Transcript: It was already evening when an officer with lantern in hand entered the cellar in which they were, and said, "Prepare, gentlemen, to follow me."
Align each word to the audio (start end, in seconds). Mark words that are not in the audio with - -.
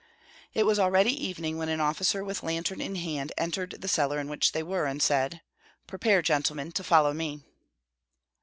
It 0.55 0.63
was 0.65 0.79
already 0.79 1.11
evening 1.11 1.59
when 1.59 1.69
an 1.69 1.79
officer 1.79 2.25
with 2.25 2.41
lantern 2.41 2.81
in 2.81 2.95
hand 2.95 3.31
entered 3.37 3.75
the 3.81 3.87
cellar 3.87 4.17
in 4.17 4.29
which 4.29 4.51
they 4.51 4.63
were, 4.63 4.87
and 4.87 4.99
said, 4.99 5.41
"Prepare, 5.85 6.23
gentlemen, 6.23 6.71
to 6.71 6.83
follow 6.83 7.13
me." 7.13 7.43